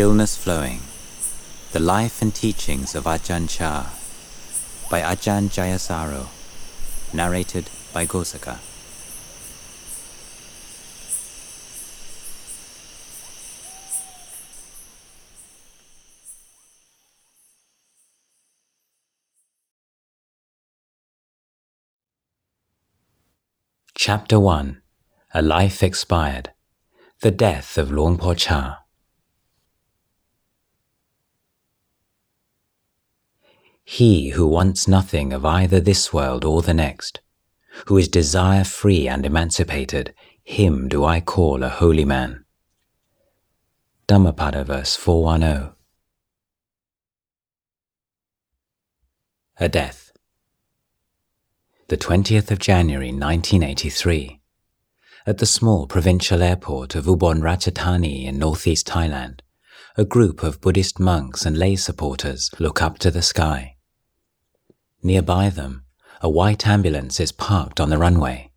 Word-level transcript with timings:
Stillness 0.00 0.34
Flowing 0.34 0.80
The 1.72 1.78
Life 1.78 2.22
and 2.22 2.34
Teachings 2.34 2.94
of 2.94 3.04
Ajahn 3.04 3.50
Chah 3.50 3.92
by 4.90 5.02
Ajahn 5.02 5.50
Jayasaro, 5.50 6.28
narrated 7.12 7.68
by 7.92 8.06
Gosaka. 8.06 8.60
Chapter 23.94 24.40
1 24.40 24.80
A 25.34 25.42
Life 25.42 25.82
Expired 25.82 26.52
The 27.20 27.30
Death 27.30 27.76
of 27.76 27.92
Luang 27.92 28.16
Por 28.16 28.34
Chah. 28.34 28.78
He 33.84 34.30
who 34.30 34.46
wants 34.46 34.86
nothing 34.86 35.32
of 35.32 35.44
either 35.44 35.80
this 35.80 36.12
world 36.12 36.44
or 36.44 36.62
the 36.62 36.74
next, 36.74 37.20
who 37.86 37.96
is 37.98 38.08
desire 38.08 38.64
free 38.64 39.08
and 39.08 39.26
emancipated, 39.26 40.14
him 40.42 40.88
do 40.88 41.04
I 41.04 41.20
call 41.20 41.62
a 41.62 41.68
holy 41.68 42.04
man. 42.04 42.44
Dhammapada 44.06 44.64
verse 44.64 44.96
410. 44.96 45.72
A 49.58 49.68
death 49.68 50.10
the 51.90 51.96
20th 51.96 52.52
of 52.52 52.60
January 52.60 53.08
1983, 53.08 54.40
at 55.26 55.38
the 55.38 55.44
small 55.44 55.88
provincial 55.88 56.40
airport 56.40 56.94
of 56.94 57.06
Ubon 57.06 57.40
Ratchathani 57.40 58.26
in 58.26 58.38
northeast 58.38 58.86
Thailand, 58.86 59.40
a 59.96 60.04
group 60.04 60.44
of 60.44 60.60
Buddhist 60.60 61.00
monks 61.00 61.44
and 61.44 61.58
lay 61.58 61.74
supporters 61.74 62.48
look 62.60 62.80
up 62.80 63.00
to 63.00 63.10
the 63.10 63.22
sky. 63.22 63.74
Nearby 65.02 65.48
them, 65.48 65.84
a 66.20 66.28
white 66.28 66.66
ambulance 66.66 67.20
is 67.20 67.32
parked 67.32 67.80
on 67.80 67.88
the 67.88 67.98
runway. 67.98 68.52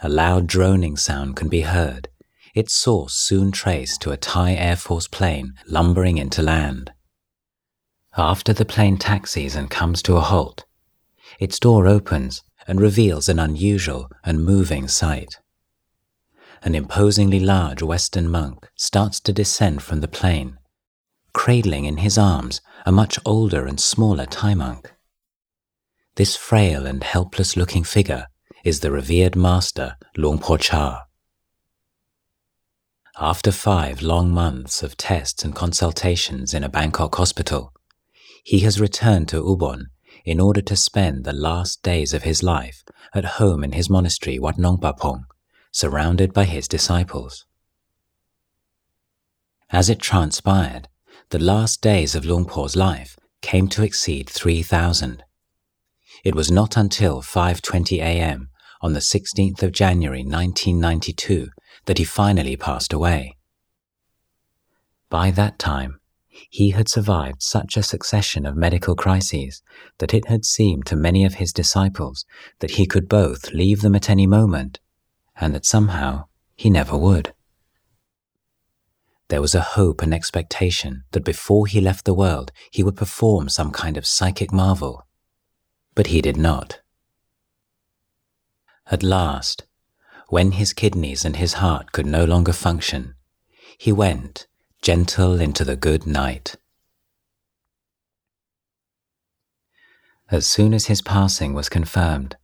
A 0.00 0.08
loud 0.08 0.46
droning 0.46 0.96
sound 0.96 1.36
can 1.36 1.48
be 1.48 1.62
heard, 1.62 2.08
its 2.54 2.74
source 2.74 3.14
soon 3.14 3.52
traced 3.52 4.00
to 4.02 4.10
a 4.10 4.16
Thai 4.16 4.54
Air 4.54 4.76
Force 4.76 5.06
plane 5.06 5.54
lumbering 5.66 6.18
into 6.18 6.42
land. 6.42 6.92
After 8.16 8.52
the 8.52 8.64
plane 8.64 8.96
taxis 8.96 9.54
and 9.54 9.68
comes 9.68 10.02
to 10.02 10.16
a 10.16 10.20
halt, 10.20 10.64
its 11.38 11.58
door 11.58 11.86
opens 11.86 12.42
and 12.66 12.80
reveals 12.80 13.28
an 13.28 13.38
unusual 13.38 14.10
and 14.24 14.44
moving 14.44 14.88
sight. 14.88 15.36
An 16.62 16.74
imposingly 16.74 17.38
large 17.38 17.82
Western 17.82 18.28
monk 18.28 18.68
starts 18.76 19.20
to 19.20 19.32
descend 19.32 19.82
from 19.82 20.00
the 20.00 20.08
plane, 20.08 20.58
cradling 21.32 21.84
in 21.84 21.98
his 21.98 22.16
arms 22.16 22.60
a 22.86 22.92
much 22.92 23.18
older 23.26 23.66
and 23.66 23.78
smaller 23.78 24.26
Thai 24.26 24.54
monk. 24.54 24.92
This 26.18 26.34
frail 26.34 26.84
and 26.84 27.04
helpless 27.04 27.56
looking 27.56 27.84
figure 27.84 28.26
is 28.64 28.80
the 28.80 28.90
revered 28.90 29.36
master 29.36 29.96
Luang 30.16 30.40
Por 30.40 30.58
Chah. 30.58 31.04
After 33.20 33.52
five 33.52 34.02
long 34.02 34.32
months 34.32 34.82
of 34.82 34.96
tests 34.96 35.44
and 35.44 35.54
consultations 35.54 36.54
in 36.54 36.64
a 36.64 36.68
Bangkok 36.68 37.14
hospital, 37.14 37.72
he 38.42 38.58
has 38.66 38.80
returned 38.80 39.28
to 39.28 39.40
Ubon 39.40 39.90
in 40.24 40.40
order 40.40 40.60
to 40.60 40.74
spend 40.74 41.22
the 41.22 41.32
last 41.32 41.84
days 41.84 42.12
of 42.12 42.24
his 42.24 42.42
life 42.42 42.82
at 43.14 43.38
home 43.38 43.62
in 43.62 43.70
his 43.70 43.88
monastery 43.88 44.40
Wat 44.40 44.58
Nong 44.58 44.78
Papong, 44.78 45.22
surrounded 45.70 46.32
by 46.32 46.46
his 46.46 46.66
disciples. 46.66 47.46
As 49.70 49.88
it 49.88 50.00
transpired, 50.00 50.88
the 51.30 51.38
last 51.38 51.80
days 51.80 52.16
of 52.16 52.24
Luang 52.24 52.46
Por's 52.46 52.74
life 52.74 53.16
came 53.40 53.68
to 53.68 53.84
exceed 53.84 54.28
3,000. 54.28 55.22
It 56.24 56.34
was 56.34 56.50
not 56.50 56.76
until 56.76 57.22
5:20 57.22 57.98
a.m. 57.98 58.50
on 58.80 58.92
the 58.92 59.00
16th 59.00 59.62
of 59.62 59.72
January 59.72 60.22
1992 60.22 61.48
that 61.86 61.98
he 61.98 62.04
finally 62.04 62.56
passed 62.56 62.92
away. 62.92 63.36
By 65.10 65.30
that 65.30 65.58
time, 65.58 66.00
he 66.50 66.70
had 66.70 66.88
survived 66.88 67.42
such 67.42 67.76
a 67.76 67.82
succession 67.82 68.46
of 68.46 68.56
medical 68.56 68.94
crises 68.94 69.62
that 69.98 70.14
it 70.14 70.28
had 70.28 70.44
seemed 70.44 70.86
to 70.86 70.96
many 70.96 71.24
of 71.24 71.34
his 71.34 71.52
disciples 71.52 72.24
that 72.60 72.72
he 72.72 72.86
could 72.86 73.08
both 73.08 73.52
leave 73.52 73.80
them 73.80 73.94
at 73.94 74.10
any 74.10 74.26
moment 74.26 74.80
and 75.36 75.54
that 75.54 75.66
somehow 75.66 76.26
he 76.54 76.70
never 76.70 76.96
would. 76.96 77.32
There 79.28 79.40
was 79.40 79.54
a 79.54 79.60
hope 79.60 80.00
and 80.02 80.14
expectation 80.14 81.04
that 81.12 81.24
before 81.24 81.66
he 81.66 81.80
left 81.80 82.04
the 82.04 82.14
world 82.14 82.50
he 82.70 82.82
would 82.82 82.96
perform 82.96 83.48
some 83.48 83.70
kind 83.70 83.96
of 83.96 84.06
psychic 84.06 84.52
marvel, 84.52 85.06
but 85.98 86.06
he 86.06 86.22
did 86.22 86.36
not. 86.36 86.80
At 88.88 89.02
last, 89.02 89.64
when 90.28 90.52
his 90.52 90.72
kidneys 90.72 91.24
and 91.24 91.34
his 91.34 91.54
heart 91.54 91.90
could 91.90 92.06
no 92.06 92.24
longer 92.24 92.52
function, 92.52 93.16
he 93.76 93.90
went 93.90 94.46
gentle 94.80 95.40
into 95.40 95.64
the 95.64 95.74
good 95.74 96.06
night. 96.06 96.54
As 100.30 100.46
soon 100.46 100.72
as 100.72 100.86
his 100.86 101.02
passing 101.02 101.52
was 101.52 101.68
confirmed, 101.68 102.36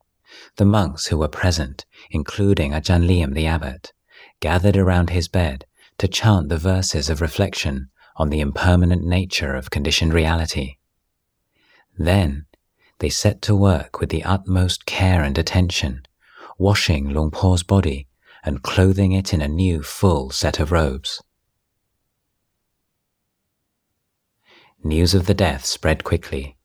the 0.56 0.64
monks 0.64 1.06
who 1.06 1.18
were 1.18 1.28
present, 1.28 1.86
including 2.10 2.72
Ajahn 2.72 3.06
Liam 3.06 3.34
the 3.34 3.46
abbot, 3.46 3.92
gathered 4.40 4.76
around 4.76 5.10
his 5.10 5.28
bed 5.28 5.64
to 5.98 6.08
chant 6.08 6.48
the 6.48 6.58
verses 6.58 7.08
of 7.08 7.20
reflection 7.20 7.90
on 8.16 8.30
the 8.30 8.40
impermanent 8.40 9.04
nature 9.04 9.54
of 9.54 9.70
conditioned 9.70 10.12
reality. 10.12 10.78
Then 11.96 12.46
they 12.98 13.08
set 13.08 13.42
to 13.42 13.54
work 13.54 14.00
with 14.00 14.10
the 14.10 14.24
utmost 14.24 14.86
care 14.86 15.22
and 15.22 15.36
attention, 15.38 16.06
washing 16.58 17.10
Luang 17.10 17.30
Por's 17.30 17.62
body 17.62 18.06
and 18.44 18.62
clothing 18.62 19.12
it 19.12 19.32
in 19.32 19.40
a 19.40 19.48
new 19.48 19.82
full 19.82 20.30
set 20.30 20.60
of 20.60 20.70
robes. 20.70 21.22
news 24.84 25.14
of 25.14 25.26
the 25.26 25.34
death 25.34 25.64
spread 25.64 26.04
quickly. 26.04 26.56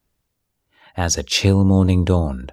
As 0.98 1.18
a 1.18 1.24
chill 1.24 1.64
morning 1.64 2.04
dawned, 2.04 2.52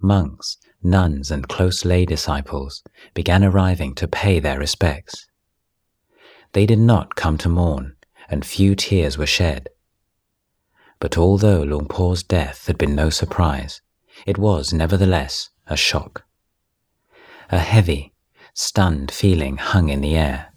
monks, 0.00 0.58
nuns, 0.82 1.30
and 1.30 1.48
close 1.48 1.84
lay 1.84 2.06
disciples 2.06 2.84
began 3.14 3.42
arriving 3.42 3.94
to 3.96 4.06
pay 4.06 4.38
their 4.38 4.58
respects. 4.58 5.26
They 6.52 6.66
did 6.66 6.78
not 6.78 7.16
come 7.16 7.36
to 7.38 7.48
mourn, 7.48 7.96
and 8.28 8.44
few 8.44 8.76
tears 8.76 9.18
were 9.18 9.26
shed. 9.26 9.68
But 11.00 11.16
although 11.16 11.62
Luang 11.62 11.86
Por's 11.86 12.22
death 12.22 12.66
had 12.66 12.78
been 12.78 12.94
no 12.94 13.10
surprise, 13.10 13.80
it 14.26 14.38
was 14.38 14.72
nevertheless 14.72 15.50
a 15.66 15.76
shock. 15.76 16.24
A 17.50 17.58
heavy, 17.58 18.14
stunned 18.52 19.10
feeling 19.10 19.56
hung 19.58 19.88
in 19.88 20.00
the 20.00 20.16
air. 20.16 20.52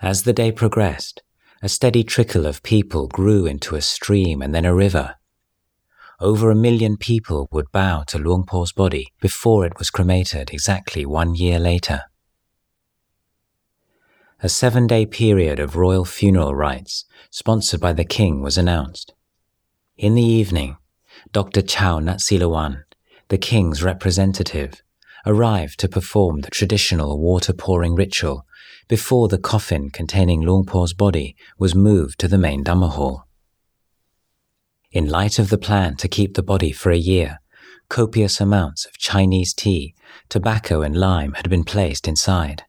As 0.00 0.24
the 0.24 0.32
day 0.32 0.50
progressed, 0.50 1.22
a 1.62 1.68
steady 1.68 2.02
trickle 2.02 2.44
of 2.44 2.64
people 2.64 3.06
grew 3.06 3.46
into 3.46 3.76
a 3.76 3.80
stream 3.80 4.42
and 4.42 4.52
then 4.52 4.64
a 4.64 4.74
river. 4.74 5.14
Over 6.18 6.50
a 6.50 6.56
million 6.56 6.96
people 6.96 7.48
would 7.52 7.70
bow 7.70 8.02
to 8.08 8.18
Luang 8.18 8.44
Por's 8.44 8.72
body 8.72 9.12
before 9.20 9.64
it 9.64 9.78
was 9.78 9.90
cremated 9.90 10.50
exactly 10.52 11.06
one 11.06 11.36
year 11.36 11.60
later. 11.60 12.02
A 14.44 14.48
seven 14.48 14.88
day 14.88 15.06
period 15.06 15.60
of 15.60 15.76
royal 15.76 16.04
funeral 16.04 16.52
rites, 16.52 17.04
sponsored 17.30 17.78
by 17.80 17.92
the 17.92 18.04
king, 18.04 18.42
was 18.42 18.58
announced. 18.58 19.14
In 19.96 20.16
the 20.16 20.24
evening, 20.24 20.78
Dr. 21.30 21.62
Chow 21.62 22.00
Natsilawan, 22.00 22.82
the 23.28 23.38
king's 23.38 23.84
representative, 23.84 24.82
arrived 25.24 25.78
to 25.78 25.88
perform 25.88 26.40
the 26.40 26.50
traditional 26.50 27.20
water 27.20 27.52
pouring 27.52 27.94
ritual 27.94 28.44
before 28.88 29.28
the 29.28 29.38
coffin 29.38 29.90
containing 29.90 30.40
Luang 30.40 30.66
Por's 30.66 30.92
body 30.92 31.36
was 31.56 31.76
moved 31.76 32.18
to 32.18 32.26
the 32.26 32.36
main 32.36 32.64
Dhamma 32.64 32.90
hall. 32.90 33.28
In 34.90 35.08
light 35.08 35.38
of 35.38 35.50
the 35.50 35.56
plan 35.56 35.94
to 35.98 36.08
keep 36.08 36.34
the 36.34 36.42
body 36.42 36.72
for 36.72 36.90
a 36.90 36.96
year, 36.96 37.38
copious 37.88 38.40
amounts 38.40 38.86
of 38.86 38.98
Chinese 38.98 39.54
tea, 39.54 39.94
tobacco, 40.28 40.82
and 40.82 40.96
lime 40.96 41.34
had 41.34 41.48
been 41.48 41.62
placed 41.62 42.08
inside. 42.08 42.64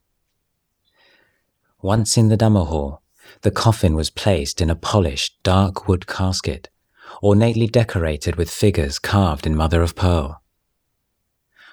Once 1.84 2.18
in 2.18 2.30
the 2.30 2.38
Dhamma 2.38 2.66
hall, 2.68 3.02
the 3.42 3.52
coffin 3.52 3.94
was 3.94 4.10
placed 4.10 4.62
in 4.62 4.70
a 4.70 4.76
polished, 4.76 5.38
dark 5.44 5.86
wood 5.86 6.08
casket, 6.08 6.70
ornately 7.22 7.68
decorated 7.68 8.38
with 8.38 8.50
figures 8.50 9.00
carved 9.00 9.46
in 9.46 9.54
mother 9.54 9.82
of 9.82 9.94
pearl. 9.94 10.42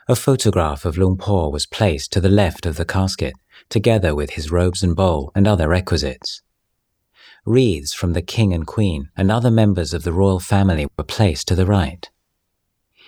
A 0.09 0.17
photograph 0.17 0.85
of 0.85 0.99
Luang 0.99 1.17
Por 1.17 1.53
was 1.53 1.65
placed 1.65 2.11
to 2.13 2.21
the 2.21 2.29
left 2.29 2.67
of 2.67 2.77
the 2.77 2.85
casket, 2.85 3.35
together 3.69 4.13
with 4.13 4.31
his 4.31 4.51
robes 4.51 4.83
and 4.83 4.97
bowl 4.97 5.31
and 5.37 5.47
other 5.47 5.69
requisites. 5.69 6.43
Wreaths 7.47 7.95
from 7.95 8.13
the 8.13 8.21
king 8.21 8.53
and 8.53 8.67
queen 8.67 9.11
and 9.17 9.31
other 9.31 9.51
members 9.51 9.95
of 9.95 10.03
the 10.03 10.13
royal 10.13 10.41
family 10.41 10.89
were 10.99 11.05
placed 11.05 11.47
to 11.47 11.55
the 11.55 11.67
right. 11.67 12.11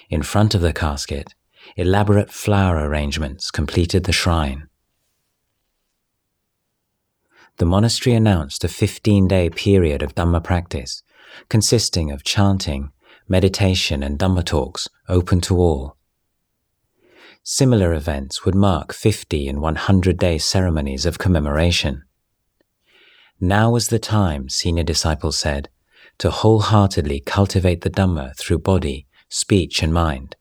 In 0.09 0.23
front 0.23 0.55
of 0.55 0.61
the 0.61 0.73
casket, 0.73 1.35
elaborate 1.75 2.31
flower 2.31 2.77
arrangements 2.77 3.51
completed 3.51 4.05
the 4.05 4.13
shrine. 4.13 4.69
The 7.59 7.67
monastery 7.67 8.15
announced 8.15 8.65
a 8.65 8.69
15 8.69 9.29
day 9.29 9.51
period 9.51 10.03
of 10.03 10.15
Dhamma 10.15 10.43
practice 10.43 11.03
consisting 11.49 12.11
of 12.11 12.25
chanting, 12.25 12.91
meditation, 13.29 14.03
and 14.03 14.19
Dhamma 14.19 14.45
talks 14.45 14.89
open 15.09 15.41
to 15.43 15.57
all. 15.57 15.97
Similar 17.43 17.93
events 17.93 18.45
would 18.45 18.55
mark 18.55 18.93
50 18.93 19.49
and 19.49 19.61
100 19.61 20.19
day 20.19 20.39
ceremonies 20.39 21.07
of 21.07 21.19
commemoration. 21.19 22.03
Now 23.41 23.71
was 23.71 23.89
the 23.89 23.99
time, 23.99 24.49
senior 24.49 24.85
disciples 24.85 25.39
said, 25.39 25.69
to 26.19 26.31
wholeheartedly 26.31 27.21
cultivate 27.21 27.81
the 27.81 27.91
Dhamma 27.91 28.37
through 28.37 28.61
body, 28.61 29.07
speech, 29.29 29.83
and 29.83 29.93
mind, 29.93 30.37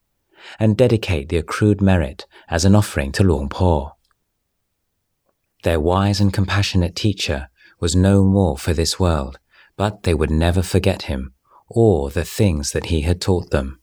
and 0.60 0.76
dedicate 0.76 1.28
the 1.28 1.38
accrued 1.38 1.80
merit 1.80 2.26
as 2.48 2.64
an 2.64 2.76
offering 2.76 3.10
to 3.12 3.24
Luang 3.24 3.48
Por. 3.48 3.94
Their 5.62 5.80
wise 5.80 6.20
and 6.20 6.32
compassionate 6.32 6.96
teacher 6.96 7.48
was 7.80 7.96
no 7.96 8.24
more 8.24 8.58
for 8.58 8.72
this 8.72 8.98
world, 8.98 9.38
but 9.76 10.02
they 10.02 10.14
would 10.14 10.30
never 10.30 10.62
forget 10.62 11.02
him 11.02 11.34
or 11.68 12.10
the 12.10 12.24
things 12.24 12.72
that 12.72 12.86
he 12.86 13.02
had 13.02 13.20
taught 13.20 13.50
them. 13.50 13.80